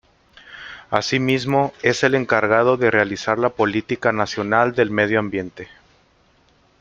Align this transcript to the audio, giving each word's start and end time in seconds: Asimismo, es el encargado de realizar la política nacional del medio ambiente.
Asimismo, 0.89 1.73
es 1.83 2.03
el 2.03 2.15
encargado 2.15 2.75
de 2.75 2.89
realizar 2.89 3.37
la 3.37 3.49
política 3.49 4.11
nacional 4.11 4.73
del 4.73 4.89
medio 4.89 5.19
ambiente. 5.19 5.67